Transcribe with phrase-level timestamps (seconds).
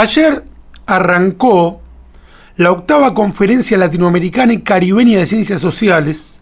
[0.00, 0.46] Ayer
[0.86, 1.82] arrancó
[2.56, 6.40] la octava conferencia latinoamericana y caribeña de ciencias sociales,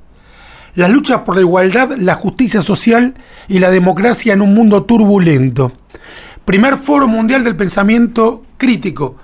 [0.76, 3.14] las luchas por la igualdad, la justicia social
[3.48, 5.72] y la democracia en un mundo turbulento.
[6.44, 9.16] Primer Foro Mundial del Pensamiento Crítico,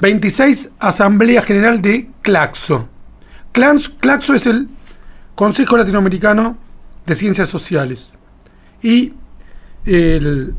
[0.00, 2.88] 26 Asamblea General de CLACSO.
[3.52, 4.66] CLACSO es el
[5.36, 6.58] Consejo Latinoamericano
[7.06, 8.12] de Ciencias Sociales.
[8.82, 9.12] Y
[9.86, 10.56] el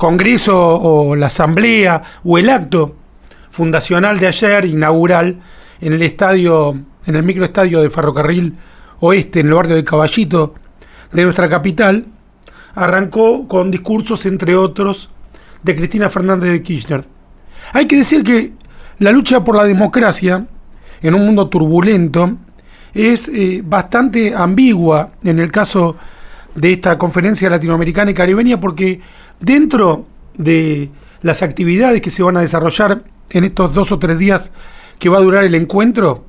[0.00, 2.96] Congreso o la Asamblea o el acto
[3.50, 5.42] fundacional de ayer, inaugural,
[5.78, 6.70] en el estadio,
[7.04, 8.56] en el microestadio de Ferrocarril
[9.00, 10.54] Oeste, en el barrio de Caballito
[11.12, 12.06] de nuestra capital,
[12.74, 15.10] arrancó con discursos, entre otros,
[15.62, 17.04] de Cristina Fernández de Kirchner.
[17.74, 18.54] Hay que decir que
[19.00, 20.46] la lucha por la democracia,
[21.02, 22.38] en un mundo turbulento,
[22.94, 25.98] es eh, bastante ambigua en el caso
[26.54, 29.02] de esta conferencia latinoamericana y caribeña porque
[29.40, 30.90] dentro de
[31.22, 34.52] las actividades que se van a desarrollar en estos dos o tres días
[34.98, 36.24] que va a durar el encuentro,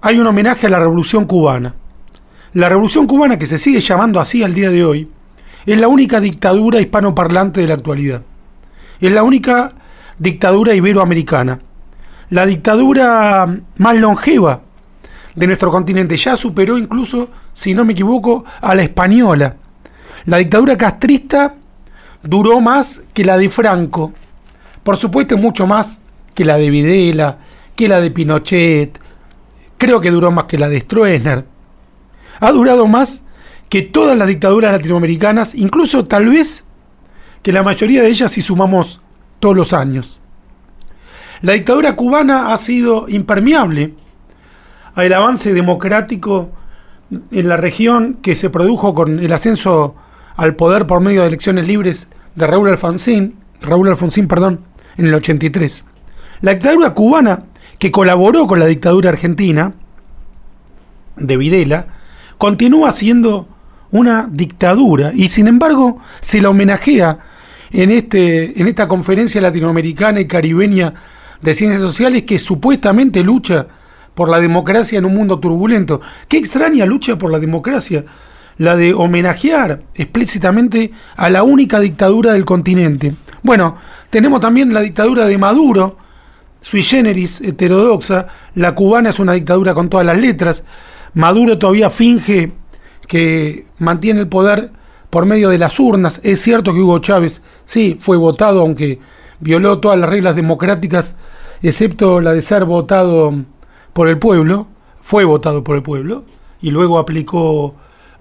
[0.00, 1.74] hay un homenaje a la Revolución Cubana.
[2.54, 5.08] La Revolución Cubana, que se sigue llamando así al día de hoy,
[5.66, 8.22] es la única dictadura hispanoparlante de la actualidad.
[9.00, 9.72] Es la única
[10.18, 11.60] dictadura iberoamericana.
[12.30, 14.62] La dictadura más longeva
[15.34, 16.16] de nuestro continente.
[16.16, 19.56] Ya superó incluso, si no me equivoco, a la española.
[20.26, 21.54] La dictadura castrista
[22.22, 24.12] duró más que la de Franco.
[24.82, 26.00] Por supuesto, mucho más
[26.34, 27.38] que la de Videla,
[27.76, 28.98] que la de Pinochet.
[29.78, 31.44] Creo que duró más que la de Stroessner.
[32.40, 33.22] Ha durado más
[33.68, 36.64] que todas las dictaduras latinoamericanas, incluso tal vez
[37.42, 39.00] que la mayoría de ellas si sumamos
[39.38, 40.20] todos los años.
[41.42, 43.94] La dictadura cubana ha sido impermeable
[44.94, 46.50] al avance democrático
[47.30, 49.94] en la región que se produjo con el ascenso
[50.36, 54.60] al poder por medio de elecciones libres de Raúl Alfonsín, Raúl Alfonsín, perdón,
[54.96, 55.84] en el 83.
[56.42, 57.44] La dictadura cubana,
[57.78, 59.74] que colaboró con la dictadura argentina
[61.16, 61.86] de Videla,
[62.38, 63.48] continúa siendo
[63.90, 67.18] una dictadura y sin embargo se la homenajea
[67.72, 70.94] en, este, en esta conferencia latinoamericana y caribeña
[71.40, 73.66] de ciencias sociales que supuestamente lucha
[74.14, 76.00] por la democracia en un mundo turbulento.
[76.28, 78.04] Qué extraña lucha por la democracia,
[78.60, 83.14] la de homenajear explícitamente a la única dictadura del continente.
[83.42, 83.76] Bueno,
[84.10, 85.96] tenemos también la dictadura de Maduro,
[86.60, 90.62] sui generis heterodoxa, la cubana es una dictadura con todas las letras,
[91.14, 92.52] Maduro todavía finge
[93.08, 94.72] que mantiene el poder
[95.08, 96.20] por medio de las urnas.
[96.22, 98.98] Es cierto que Hugo Chávez sí fue votado, aunque
[99.40, 101.14] violó todas las reglas democráticas,
[101.62, 103.34] excepto la de ser votado
[103.94, 104.66] por el pueblo,
[105.00, 106.26] fue votado por el pueblo
[106.60, 107.74] y luego aplicó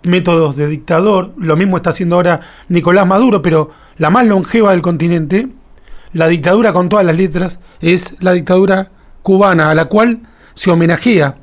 [0.04, 1.34] métodos de dictador.
[1.38, 5.48] Lo mismo está haciendo ahora Nicolás Maduro, pero la más longeva del continente,
[6.14, 10.20] la dictadura con todas las letras, es la dictadura cubana, a la cual
[10.54, 11.38] se homenajea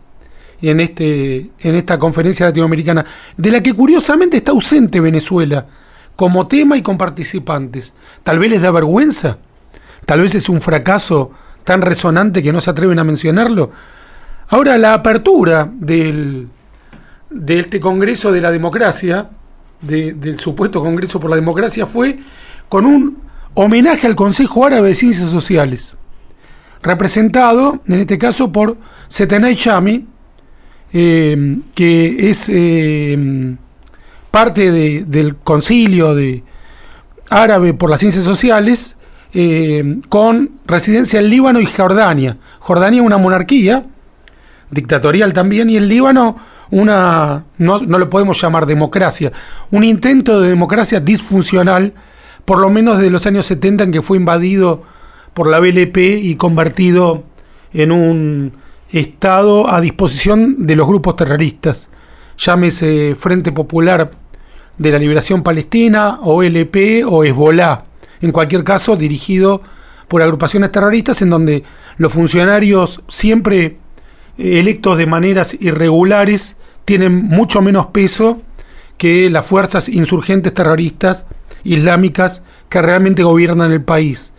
[0.63, 3.05] en, este, en esta conferencia latinoamericana,
[3.37, 5.67] de la que curiosamente está ausente Venezuela
[6.17, 7.93] como tema y con participantes.
[8.23, 9.39] Tal vez les da vergüenza,
[10.07, 11.31] tal vez es un fracaso
[11.65, 13.71] tan resonante que no se atreven a mencionarlo,
[14.49, 16.49] Ahora, la apertura del,
[17.31, 19.31] de este Congreso de la Democracia,
[19.81, 22.19] del supuesto Congreso por la Democracia, fue
[22.69, 23.19] con un
[23.55, 25.97] homenaje al Consejo Árabe de Ciencias Sociales,
[26.83, 28.77] representado en este caso por
[29.09, 30.07] Setenay Chami,
[30.93, 33.57] eh, que es eh,
[34.31, 34.71] parte
[35.05, 36.43] del concilio de
[37.29, 38.97] árabe por las ciencias sociales,
[39.35, 42.39] eh, con residencia en Líbano y Jordania.
[42.61, 43.85] Jordania es una monarquía
[44.71, 46.37] dictatorial también, y el Líbano
[46.71, 49.33] una, no, no lo podemos llamar democracia,
[49.71, 51.93] un intento de democracia disfuncional,
[52.45, 54.83] por lo menos de los años 70 en que fue invadido
[55.35, 57.25] por la BLP y convertido
[57.73, 58.53] en un
[58.93, 61.89] Estado a disposición de los grupos terroristas,
[62.39, 64.13] llámese Frente Popular
[64.79, 67.85] de la Liberación Palestina, o LP o Hezbollah,
[68.21, 69.61] en cualquier caso dirigido
[70.07, 71.65] por agrupaciones terroristas en donde
[71.97, 73.79] los funcionarios siempre
[74.39, 78.43] electos de maneras irregulares tienen mucho menos peso
[78.99, 81.25] que las fuerzas insurgentes terroristas
[81.65, 84.33] islámicas que realmente gobiernan el país.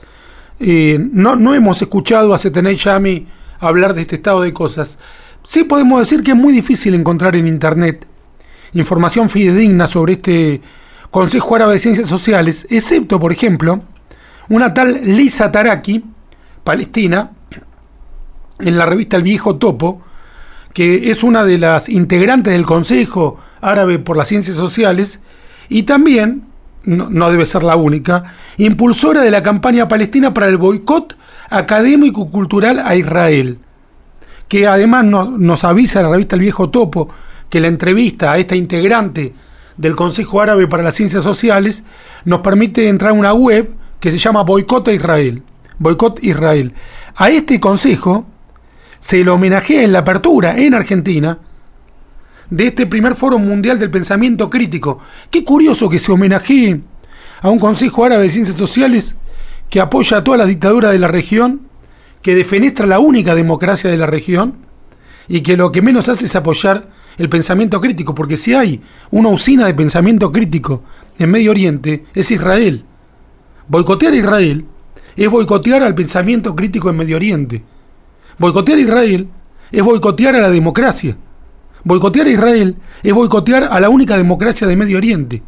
[0.60, 3.28] Eh, no, no hemos escuchado a Setenay Yami
[3.60, 4.98] hablar de este estado de cosas.
[5.44, 8.06] Sí podemos decir que es muy difícil encontrar en Internet
[8.74, 10.62] información fidedigna sobre este
[11.10, 13.82] Consejo Árabe de Ciencias Sociales, excepto, por ejemplo,
[14.50, 16.04] una tal Lisa Taraki,
[16.64, 17.32] palestina,
[18.60, 20.02] en la revista El Viejo Topo,
[20.74, 25.22] que es una de las integrantes del Consejo Árabe por las Ciencias Sociales
[25.70, 26.44] y también,
[26.84, 31.18] no, debe ser la única, impulsora de la campaña palestina para el boicot
[31.50, 33.60] académico cultural a Israel,
[34.48, 37.10] que además nos avisa la revista El Viejo Topo
[37.50, 39.34] que la entrevista a esta integrante
[39.78, 41.84] del Consejo Árabe para las Ciencias Sociales
[42.26, 43.70] nos permite entrar a una web
[44.00, 45.44] que se llama Boicot a Israel.
[45.80, 46.74] Boicot Israel.
[47.16, 48.26] A este consejo
[49.00, 51.40] se le homenajea en la apertura en Argentina
[52.50, 55.00] de este primer foro mundial del pensamiento crítico.
[55.30, 56.82] Qué curioso que se homenajee
[57.42, 59.16] a un Consejo Árabe de Ciencias Sociales
[59.70, 61.62] que apoya a toda la dictadura de la región,
[62.22, 64.56] que defenestra la única democracia de la región
[65.28, 69.30] y que lo que menos hace es apoyar el pensamiento crítico, porque si hay una
[69.30, 70.84] usina de pensamiento crítico
[71.18, 72.86] en Medio Oriente, es Israel.
[73.68, 74.66] Boicotear a Israel
[75.16, 77.64] es boicotear al pensamiento crítico en Medio Oriente.
[78.40, 79.28] Boicotear a Israel
[79.72, 81.18] es boicotear a la democracia.
[81.84, 85.42] Boicotear a Israel es boicotear a la única democracia de Medio Oriente.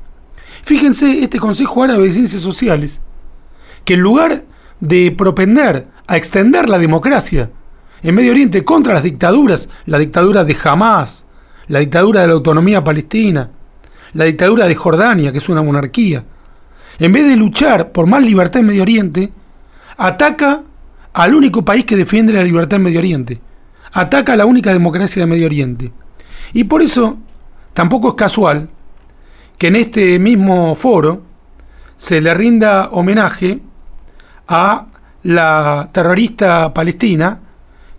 [0.63, 3.01] Fíjense este Consejo Árabe de Ciencias Sociales,
[3.85, 4.43] que en lugar
[4.79, 7.49] de propender a extender la democracia
[8.01, 11.25] en Medio Oriente contra las dictaduras, la dictadura de Hamas,
[11.67, 13.51] la dictadura de la autonomía palestina,
[14.13, 16.23] la dictadura de Jordania, que es una monarquía,
[16.97, 19.31] en vez de luchar por más libertad en Medio Oriente,
[19.97, 20.63] ataca
[21.13, 23.41] al único país que defiende la libertad en Medio Oriente,
[23.91, 25.91] ataca a la única democracia de Medio Oriente.
[26.53, 27.17] Y por eso
[27.73, 28.69] tampoco es casual
[29.57, 31.23] que en este mismo foro
[31.95, 33.59] se le rinda homenaje
[34.47, 34.87] a
[35.23, 37.41] la terrorista palestina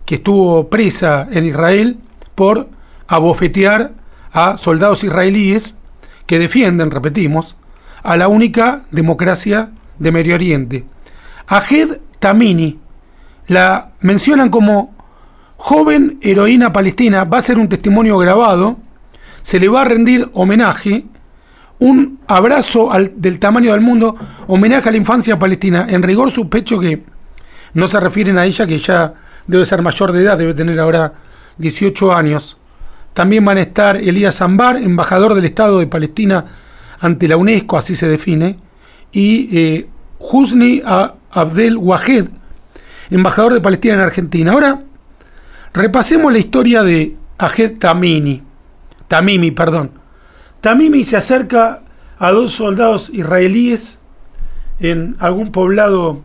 [0.05, 1.99] que estuvo presa en Israel
[2.35, 2.69] por
[3.07, 3.91] abofetear
[4.33, 5.77] a soldados israelíes
[6.25, 7.55] que defienden, repetimos,
[8.03, 10.85] a la única democracia de Medio Oriente.
[11.47, 12.79] Ahed Tamini
[13.51, 14.95] la mencionan como
[15.57, 18.77] joven heroína palestina, va a ser un testimonio grabado,
[19.43, 21.03] se le va a rendir homenaje,
[21.77, 24.15] un abrazo del tamaño del mundo,
[24.47, 25.85] homenaje a la infancia palestina.
[25.89, 27.03] En rigor sospecho que
[27.73, 29.15] no se refieren a ella, que ya
[29.47, 31.11] debe ser mayor de edad, debe tener ahora
[31.57, 32.57] 18 años.
[33.13, 36.45] También van a estar Elías Zambar, embajador del Estado de Palestina
[37.01, 38.59] ante la UNESCO, así se define,
[39.11, 39.89] y eh,
[40.19, 40.81] Husni
[41.31, 42.27] Abdel Wahed,
[43.11, 44.53] embajador de Palestina en Argentina.
[44.53, 44.81] Ahora,
[45.73, 48.41] repasemos la historia de Ahed Tamimi.
[49.07, 49.91] Tamimi, perdón.
[50.61, 51.81] Tamimi se acerca
[52.17, 53.99] a dos soldados israelíes
[54.79, 56.21] en algún poblado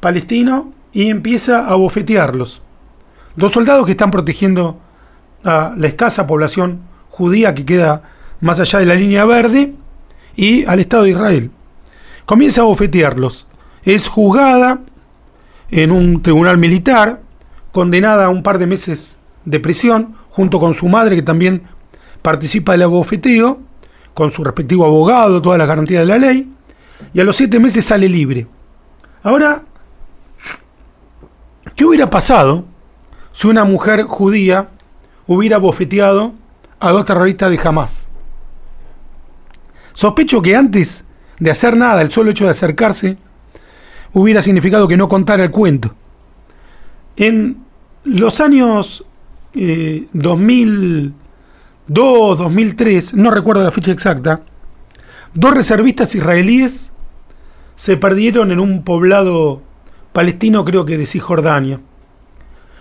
[0.00, 2.62] palestino y empieza a bofetearlos.
[3.36, 4.80] Dos soldados que están protegiendo
[5.44, 6.80] a la escasa población
[7.10, 8.02] judía que queda
[8.40, 9.74] más allá de la línea verde
[10.36, 11.50] y al Estado de Israel.
[12.24, 13.46] Comienza a bofetearlos.
[13.84, 14.80] Es juzgada
[15.70, 17.20] en un tribunal militar,
[17.72, 21.62] condenada a un par de meses de prisión, junto con su madre que también
[22.22, 23.60] participa del abofeteo,
[24.14, 26.52] con su respectivo abogado, todas las garantías de la ley,
[27.12, 28.46] y a los siete meses sale libre.
[29.22, 29.62] Ahora,
[31.74, 32.64] ¿qué hubiera pasado
[33.32, 34.70] si una mujer judía
[35.26, 36.32] hubiera bofeteado
[36.80, 38.08] a dos terroristas de Hamas.
[39.92, 41.04] Sospecho que antes
[41.38, 43.18] de hacer nada, el solo hecho de acercarse,
[44.12, 45.94] hubiera significado que no contara el cuento.
[47.16, 47.58] En
[48.04, 49.04] los años
[49.54, 51.12] 2002,
[51.88, 54.42] eh, 2003, no recuerdo la fecha exacta,
[55.34, 56.92] dos reservistas israelíes
[57.74, 59.62] se perdieron en un poblado
[60.12, 61.80] palestino, creo que de Cisjordania.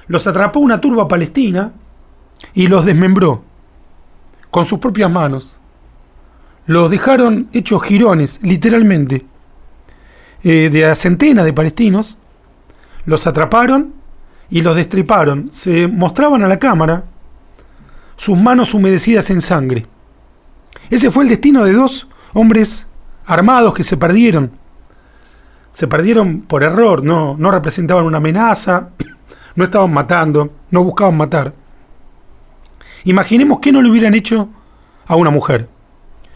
[0.07, 1.73] Los atrapó una turba palestina
[2.53, 3.43] y los desmembró
[4.51, 5.57] con sus propias manos.
[6.65, 9.25] Los dejaron hechos jirones, literalmente,
[10.47, 12.17] eh, de centenas de palestinos,
[13.05, 13.95] los atraparon
[14.51, 15.49] y los destriparon.
[15.51, 17.03] Se mostraban a la cámara
[18.15, 19.87] sus manos humedecidas en sangre.
[20.91, 22.85] Ese fue el destino de dos hombres
[23.25, 24.51] armados que se perdieron.
[25.71, 28.89] Se perdieron por error, no, no representaban una amenaza,
[29.55, 31.55] no estaban matando, no buscaban matar.
[33.03, 34.47] Imaginemos que no le hubieran hecho
[35.07, 35.67] a una mujer.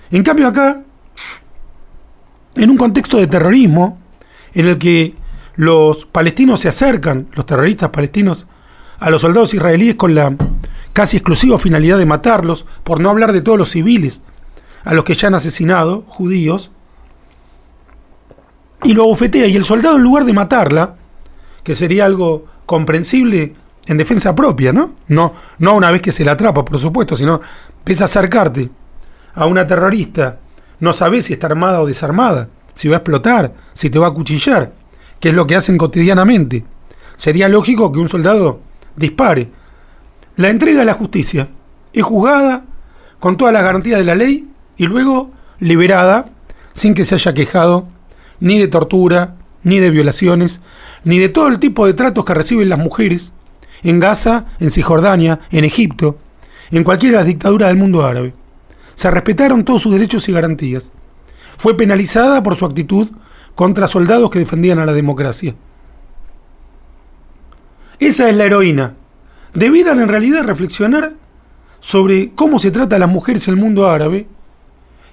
[0.09, 0.81] En cambio acá,
[2.59, 3.97] en un contexto de terrorismo,
[4.53, 5.15] en el que
[5.55, 8.47] los palestinos se acercan, los terroristas palestinos,
[8.99, 10.35] a los soldados israelíes con la
[10.93, 14.21] casi exclusiva finalidad de matarlos, por no hablar de todos los civiles
[14.83, 16.71] a los que ya han asesinado, judíos,
[18.83, 20.95] y lo abofetea, y el soldado en lugar de matarla,
[21.63, 23.53] que sería algo comprensible
[23.87, 24.95] en defensa propia, ¿no?
[25.07, 27.41] No, no una vez que se la atrapa, por supuesto, sino
[27.79, 28.69] empieza a acercarte
[29.35, 30.39] a una terrorista,
[30.79, 34.13] no sabes si está armada o desarmada, si va a explotar, si te va a
[34.13, 34.71] cuchillar,
[35.19, 36.63] que es lo que hacen cotidianamente.
[37.17, 38.61] Sería lógico que un soldado
[38.95, 39.49] dispare.
[40.37, 41.49] La entrega a la justicia
[41.91, 42.63] es juzgada
[43.19, 46.29] con todas las garantías de la ley y luego liberada
[46.73, 47.87] sin que se haya quejado
[48.39, 50.61] ni de tortura, ni de violaciones.
[51.03, 53.31] ni de todo el tipo de tratos que reciben las mujeres
[53.83, 56.17] en Gaza, en Cisjordania, en Egipto,
[56.71, 58.33] en cualquiera de las dictaduras del mundo árabe.
[58.99, 60.91] Se respetaron todos sus derechos y garantías.
[61.57, 63.07] Fue penalizada por su actitud
[63.55, 65.55] contra soldados que defendían a la democracia.
[67.97, 68.95] Esa es la heroína.
[69.53, 71.13] Debieran en realidad reflexionar
[71.79, 74.27] sobre cómo se trata a las mujeres en el mundo árabe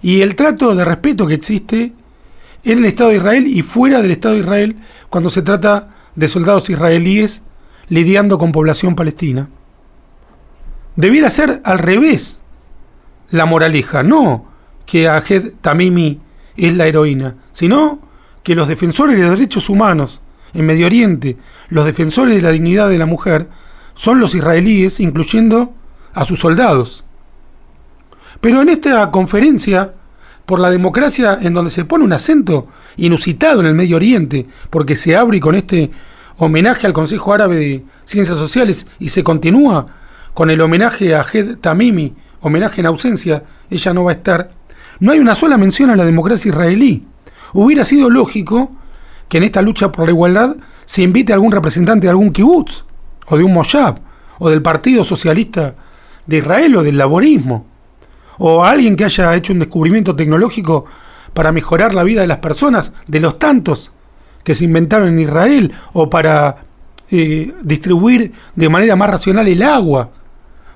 [0.02, 1.92] y el trato de respeto que existe
[2.64, 4.76] en el Estado de Israel y fuera del Estado de Israel
[5.10, 7.42] cuando se trata de soldados israelíes
[7.88, 9.48] lidiando con población palestina.
[10.96, 12.40] Debiera ser al revés
[13.30, 14.46] la moraleja, no
[14.86, 16.20] que Ajed Tamimi
[16.56, 18.00] es la heroína, sino
[18.42, 20.20] que los defensores de los derechos humanos
[20.54, 21.36] en Medio Oriente,
[21.68, 23.48] los defensores de la dignidad de la mujer,
[23.94, 25.74] son los israelíes, incluyendo
[26.14, 27.04] a sus soldados.
[28.40, 29.92] Pero en esta conferencia
[30.46, 34.94] por la democracia en donde se pone un acento inusitado en el Medio Oriente, porque
[34.94, 35.90] se abre con este
[36.38, 39.86] homenaje al Consejo Árabe de Ciencias Sociales y se continúa
[40.34, 42.14] con el homenaje a Jed Tamimi,
[42.46, 44.50] homenaje en ausencia, ella no va a estar,
[45.00, 47.06] no hay una sola mención a la democracia israelí.
[47.52, 48.70] Hubiera sido lógico
[49.28, 52.84] que en esta lucha por la igualdad se invite a algún representante de algún kibutz,
[53.28, 54.00] o de un moshab,
[54.38, 55.74] o del Partido Socialista
[56.26, 57.66] de Israel, o del laborismo
[58.38, 60.84] o alguien que haya hecho un descubrimiento tecnológico
[61.32, 63.92] para mejorar la vida de las personas, de los tantos
[64.42, 66.64] que se inventaron en Israel, o para
[67.10, 70.10] eh, distribuir de manera más racional el agua,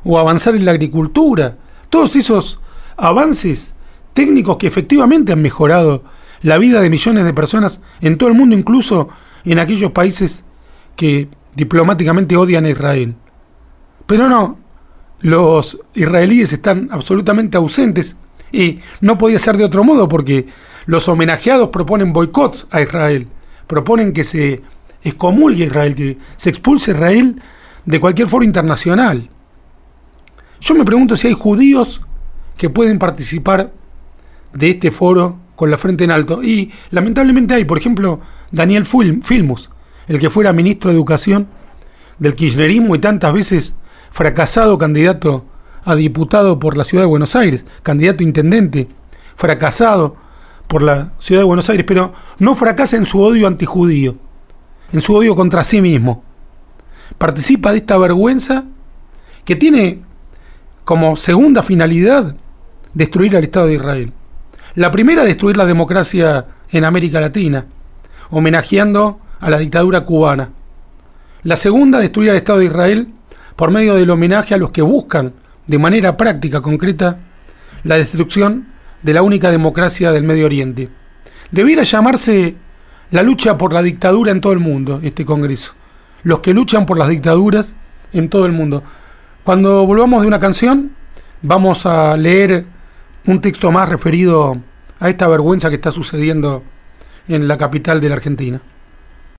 [0.04, 1.56] o avanzar en la agricultura.
[1.88, 2.60] Todos esos
[2.96, 3.72] avances
[4.14, 6.04] técnicos que efectivamente han mejorado
[6.42, 9.08] la vida de millones de personas en todo el mundo, incluso
[9.44, 10.44] en aquellos países
[10.96, 13.14] que diplomáticamente odian a Israel.
[14.06, 14.58] Pero no,
[15.20, 18.16] los israelíes están absolutamente ausentes
[18.52, 20.48] y no podía ser de otro modo porque
[20.86, 23.28] los homenajeados proponen boicots a Israel,
[23.66, 24.62] proponen que se
[25.02, 27.40] excomulgue a Israel, que se expulse Israel
[27.84, 29.28] de cualquier foro internacional.
[30.60, 32.02] Yo me pregunto si hay judíos
[32.56, 33.72] que pueden participar
[34.52, 36.42] de este foro con la frente en alto.
[36.42, 39.70] Y lamentablemente hay, por ejemplo, Daniel Filmus,
[40.08, 41.48] el que fuera ministro de Educación
[42.18, 43.74] del kirchnerismo y tantas veces
[44.10, 45.46] fracasado candidato
[45.84, 48.88] a diputado por la ciudad de Buenos Aires, candidato a intendente,
[49.34, 50.16] fracasado
[50.68, 54.16] por la ciudad de Buenos Aires, pero no fracasa en su odio antijudío,
[54.92, 56.22] en su odio contra sí mismo.
[57.16, 58.64] Participa de esta vergüenza
[59.44, 60.02] que tiene
[60.90, 62.34] como segunda finalidad
[62.94, 64.12] destruir al Estado de Israel.
[64.74, 67.66] La primera, destruir la democracia en América Latina,
[68.30, 70.50] homenajeando a la dictadura cubana.
[71.44, 73.08] La segunda, destruir al Estado de Israel
[73.54, 75.34] por medio del homenaje a los que buscan
[75.68, 77.18] de manera práctica, concreta,
[77.84, 78.66] la destrucción
[79.04, 80.88] de la única democracia del Medio Oriente.
[81.52, 82.56] Debiera llamarse
[83.12, 85.70] la lucha por la dictadura en todo el mundo, este Congreso.
[86.24, 87.74] Los que luchan por las dictaduras
[88.12, 88.82] en todo el mundo.
[89.44, 90.90] Cuando volvamos de una canción,
[91.40, 92.64] vamos a leer
[93.26, 94.58] un texto más referido
[95.00, 96.62] a esta vergüenza que está sucediendo
[97.26, 98.60] en la capital de la Argentina.